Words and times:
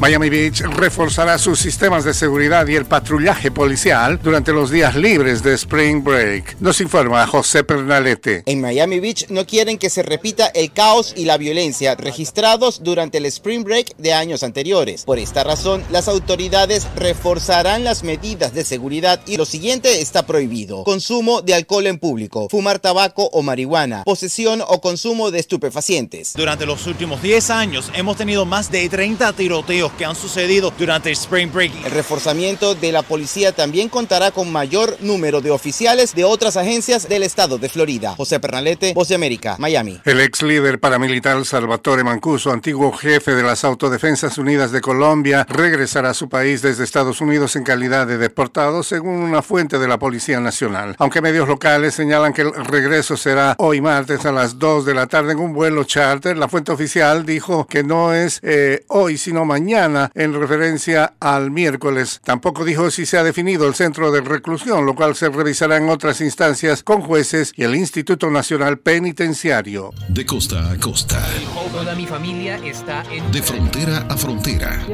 Miami 0.00 0.30
Beach 0.30 0.62
reforzará 0.62 1.36
sus 1.36 1.58
sistemas 1.58 2.04
de 2.04 2.14
seguridad 2.14 2.66
y 2.66 2.74
el 2.74 2.86
patrullaje 2.86 3.50
policial 3.50 4.18
durante 4.22 4.50
los 4.50 4.70
días 4.70 4.96
libres 4.96 5.42
de 5.42 5.52
Spring 5.52 6.02
Break. 6.02 6.56
Nos 6.58 6.80
informa 6.80 7.26
José 7.26 7.64
Pernalete. 7.64 8.42
En 8.46 8.62
Miami 8.62 8.98
Beach 8.98 9.26
no 9.28 9.44
quieren 9.44 9.76
que 9.76 9.90
se 9.90 10.02
repita 10.02 10.46
el 10.46 10.72
caos 10.72 11.12
y 11.18 11.26
la 11.26 11.36
violencia 11.36 11.96
registrados 11.96 12.82
durante 12.82 13.18
el 13.18 13.26
Spring 13.26 13.62
Break 13.62 13.94
de 13.98 14.14
años 14.14 14.42
anteriores. 14.42 15.04
Por 15.04 15.18
esta 15.18 15.44
razón, 15.44 15.84
las 15.90 16.08
autoridades 16.08 16.88
reforzarán 16.96 17.84
las 17.84 18.02
medidas 18.02 18.54
de 18.54 18.64
seguridad 18.64 19.20
y 19.26 19.36
lo 19.36 19.44
siguiente 19.44 20.00
está 20.00 20.24
prohibido. 20.24 20.82
Consumo 20.84 21.42
de 21.42 21.52
alcohol 21.52 21.86
en 21.86 21.98
público, 21.98 22.48
fumar 22.48 22.78
tabaco 22.78 23.28
o 23.34 23.42
marihuana, 23.42 24.04
posesión 24.04 24.62
o 24.66 24.80
consumo 24.80 25.30
de 25.30 25.40
estupefacientes. 25.40 26.32
Durante 26.32 26.64
los 26.64 26.86
últimos 26.86 27.20
10 27.20 27.50
años 27.50 27.92
hemos 27.94 28.16
tenido 28.16 28.46
más 28.46 28.70
de 28.70 28.88
30 28.88 29.34
tiroteos 29.34 29.89
que 29.96 30.04
han 30.04 30.14
sucedido 30.14 30.72
durante 30.78 31.08
el 31.08 31.14
Spring 31.14 31.52
Break. 31.52 31.72
El 31.84 31.90
reforzamiento 31.90 32.74
de 32.74 32.92
la 32.92 33.02
policía 33.02 33.52
también 33.52 33.88
contará 33.88 34.30
con 34.30 34.50
mayor 34.50 34.96
número 35.00 35.40
de 35.40 35.50
oficiales 35.50 36.14
de 36.14 36.24
otras 36.24 36.56
agencias 36.56 37.08
del 37.08 37.22
estado 37.22 37.58
de 37.58 37.68
Florida. 37.68 38.14
José 38.16 38.40
Pernalete, 38.40 38.94
Voz 38.94 39.08
de 39.08 39.14
América, 39.14 39.56
Miami. 39.58 40.00
El 40.04 40.20
ex 40.20 40.42
líder 40.42 40.78
paramilitar 40.78 41.44
Salvatore 41.44 42.04
Mancuso, 42.04 42.52
antiguo 42.52 42.92
jefe 42.92 43.34
de 43.34 43.42
las 43.42 43.64
Autodefensas 43.64 44.38
Unidas 44.38 44.72
de 44.72 44.80
Colombia, 44.80 45.46
regresará 45.48 46.10
a 46.10 46.14
su 46.14 46.28
país 46.28 46.62
desde 46.62 46.84
Estados 46.84 47.20
Unidos 47.20 47.56
en 47.56 47.64
calidad 47.64 48.06
de 48.06 48.18
deportado, 48.18 48.82
según 48.82 49.16
una 49.16 49.42
fuente 49.42 49.78
de 49.78 49.88
la 49.88 49.98
Policía 49.98 50.40
Nacional. 50.40 50.96
Aunque 50.98 51.20
medios 51.20 51.48
locales 51.48 51.94
señalan 51.94 52.32
que 52.32 52.42
el 52.42 52.52
regreso 52.64 53.16
será 53.16 53.54
hoy 53.58 53.80
martes 53.80 54.24
a 54.26 54.32
las 54.32 54.58
2 54.58 54.84
de 54.84 54.94
la 54.94 55.06
tarde 55.06 55.32
en 55.32 55.38
un 55.38 55.52
vuelo 55.52 55.84
charter, 55.84 56.36
la 56.36 56.48
fuente 56.48 56.72
oficial 56.72 57.24
dijo 57.24 57.66
que 57.66 57.82
no 57.82 58.14
es 58.14 58.40
eh, 58.42 58.84
hoy, 58.88 59.18
sino 59.18 59.44
mañana 59.44 59.79
en 59.84 60.34
referencia 60.34 61.14
al 61.20 61.50
miércoles. 61.50 62.20
Tampoco 62.22 62.64
dijo 62.64 62.90
si 62.90 63.06
se 63.06 63.16
ha 63.18 63.24
definido 63.24 63.66
el 63.66 63.74
centro 63.74 64.12
de 64.12 64.20
reclusión, 64.20 64.84
lo 64.84 64.94
cual 64.94 65.14
se 65.14 65.28
revisará 65.28 65.78
en 65.78 65.88
otras 65.88 66.20
instancias 66.20 66.82
con 66.82 67.00
jueces 67.00 67.52
y 67.56 67.64
el 67.64 67.74
Instituto 67.74 68.30
Nacional 68.30 68.78
Penitenciario. 68.78 69.92
De 70.08 70.26
costa 70.26 70.70
a 70.70 70.78
costa. 70.78 71.24
Toda 71.72 71.94
mi 71.94 72.06
familia 72.06 72.56
está 72.64 73.02
en... 73.10 73.30
De 73.32 73.42
frontera 73.42 74.06
a 74.08 74.16
frontera. 74.16 74.84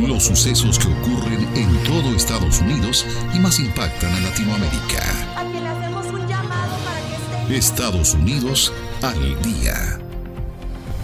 Los 0.00 0.24
sucesos 0.24 0.78
que 0.78 0.88
ocurren 0.88 1.48
en 1.54 1.82
todo 1.84 2.14
Estados 2.16 2.60
Unidos 2.60 3.06
y 3.34 3.38
más 3.38 3.60
impactan 3.60 4.12
a 4.12 4.20
Latinoamérica. 4.20 5.02
Estados 7.48 8.14
Unidos 8.14 8.72
al 9.02 9.42
día. 9.42 10.03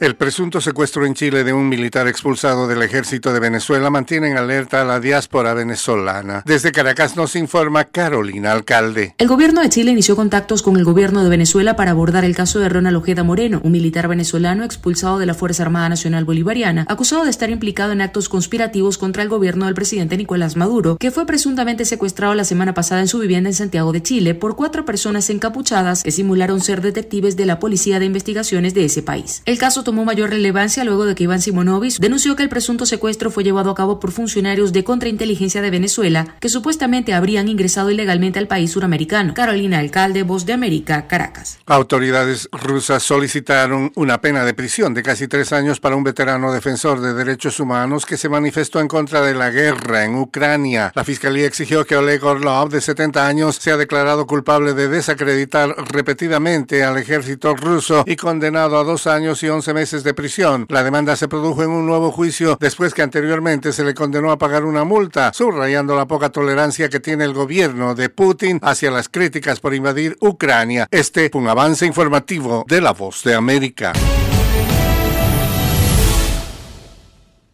El 0.00 0.14
presunto 0.14 0.60
secuestro 0.60 1.04
en 1.06 1.14
Chile 1.14 1.42
de 1.42 1.52
un 1.52 1.68
militar 1.68 2.06
expulsado 2.06 2.68
del 2.68 2.82
ejército 2.82 3.32
de 3.32 3.40
Venezuela 3.40 3.90
mantiene 3.90 4.30
en 4.30 4.36
alerta 4.36 4.80
a 4.80 4.84
la 4.84 5.00
diáspora 5.00 5.54
venezolana. 5.54 6.44
Desde 6.46 6.70
Caracas 6.70 7.16
nos 7.16 7.34
informa 7.34 7.82
Carolina 7.82 8.52
Alcalde. 8.52 9.16
El 9.18 9.26
gobierno 9.26 9.60
de 9.60 9.68
Chile 9.70 9.90
inició 9.90 10.14
contactos 10.14 10.62
con 10.62 10.76
el 10.76 10.84
gobierno 10.84 11.24
de 11.24 11.28
Venezuela 11.28 11.74
para 11.74 11.90
abordar 11.90 12.24
el 12.24 12.36
caso 12.36 12.60
de 12.60 12.68
Ronald 12.68 12.96
Ojeda 12.96 13.24
Moreno, 13.24 13.60
un 13.64 13.72
militar 13.72 14.06
venezolano 14.06 14.62
expulsado 14.62 15.18
de 15.18 15.26
la 15.26 15.34
Fuerza 15.34 15.64
Armada 15.64 15.88
Nacional 15.88 16.24
Bolivariana, 16.24 16.86
acusado 16.88 17.24
de 17.24 17.30
estar 17.30 17.50
implicado 17.50 17.90
en 17.90 18.00
actos 18.00 18.28
conspirativos 18.28 18.98
contra 18.98 19.24
el 19.24 19.28
gobierno 19.28 19.66
del 19.66 19.74
presidente 19.74 20.16
Nicolás 20.16 20.54
Maduro, 20.54 20.96
que 20.98 21.10
fue 21.10 21.26
presuntamente 21.26 21.84
secuestrado 21.84 22.34
la 22.36 22.44
semana 22.44 22.72
pasada 22.72 23.00
en 23.00 23.08
su 23.08 23.18
vivienda 23.18 23.50
en 23.50 23.54
Santiago 23.54 23.90
de 23.90 24.02
Chile 24.04 24.36
por 24.36 24.54
cuatro 24.54 24.84
personas 24.84 25.28
encapuchadas 25.28 26.04
que 26.04 26.12
simularon 26.12 26.60
ser 26.60 26.82
detectives 26.82 27.36
de 27.36 27.46
la 27.46 27.58
Policía 27.58 27.98
de 27.98 28.06
Investigaciones 28.06 28.74
de 28.74 28.84
ese 28.84 29.02
país. 29.02 29.42
El 29.44 29.58
caso 29.58 29.82
tomó 29.88 30.04
mayor 30.04 30.28
relevancia 30.28 30.84
luego 30.84 31.06
de 31.06 31.14
que 31.14 31.24
Iván 31.24 31.40
Simonovic 31.40 31.98
denunció 31.98 32.36
que 32.36 32.42
el 32.42 32.50
presunto 32.50 32.84
secuestro 32.84 33.30
fue 33.30 33.42
llevado 33.42 33.70
a 33.70 33.74
cabo 33.74 33.98
por 33.98 34.12
funcionarios 34.12 34.74
de 34.74 34.84
contrainteligencia 34.84 35.62
de 35.62 35.70
Venezuela 35.70 36.34
que 36.40 36.50
supuestamente 36.50 37.14
habrían 37.14 37.48
ingresado 37.48 37.90
ilegalmente 37.90 38.38
al 38.38 38.48
país 38.48 38.70
suramericano. 38.70 39.32
Carolina 39.32 39.78
Alcalde, 39.78 40.24
Voz 40.24 40.44
de 40.44 40.52
América, 40.52 41.06
Caracas. 41.06 41.58
Autoridades 41.64 42.50
rusas 42.52 43.02
solicitaron 43.02 43.90
una 43.94 44.20
pena 44.20 44.44
de 44.44 44.52
prisión 44.52 44.92
de 44.92 45.02
casi 45.02 45.26
tres 45.26 45.54
años 45.54 45.80
para 45.80 45.96
un 45.96 46.04
veterano 46.04 46.52
defensor 46.52 47.00
de 47.00 47.14
derechos 47.14 47.58
humanos 47.58 48.04
que 48.04 48.18
se 48.18 48.28
manifestó 48.28 48.80
en 48.80 48.88
contra 48.88 49.22
de 49.22 49.32
la 49.32 49.48
guerra 49.48 50.04
en 50.04 50.16
Ucrania. 50.16 50.92
La 50.94 51.04
fiscalía 51.04 51.46
exigió 51.46 51.86
que 51.86 51.96
Oleg 51.96 52.22
Orlov, 52.22 52.68
de 52.68 52.82
70 52.82 53.26
años, 53.26 53.56
sea 53.56 53.78
declarado 53.78 54.26
culpable 54.26 54.74
de 54.74 54.88
desacreditar 54.88 55.74
repetidamente 55.90 56.84
al 56.84 56.98
ejército 56.98 57.56
ruso 57.56 58.04
y 58.06 58.16
condenado 58.16 58.76
a 58.76 58.84
dos 58.84 59.06
años 59.06 59.42
y 59.42 59.48
once 59.48 59.77
meses 59.78 60.02
de 60.02 60.12
prisión. 60.12 60.66
La 60.70 60.82
demanda 60.82 61.14
se 61.14 61.28
produjo 61.28 61.62
en 61.62 61.70
un 61.70 61.86
nuevo 61.86 62.10
juicio 62.10 62.58
después 62.58 62.92
que 62.94 63.02
anteriormente 63.02 63.72
se 63.72 63.84
le 63.84 63.94
condenó 63.94 64.32
a 64.32 64.36
pagar 64.36 64.64
una 64.64 64.82
multa, 64.82 65.32
subrayando 65.32 65.94
la 65.94 66.06
poca 66.06 66.30
tolerancia 66.30 66.88
que 66.88 66.98
tiene 66.98 67.22
el 67.22 67.32
gobierno 67.32 67.94
de 67.94 68.08
Putin 68.08 68.58
hacia 68.60 68.90
las 68.90 69.08
críticas 69.08 69.60
por 69.60 69.74
invadir 69.74 70.16
Ucrania. 70.20 70.88
Este 70.90 71.30
fue 71.30 71.42
un 71.42 71.46
avance 71.46 71.86
informativo 71.86 72.64
de 72.66 72.80
La 72.80 72.92
Voz 72.92 73.22
de 73.22 73.36
América. 73.36 73.92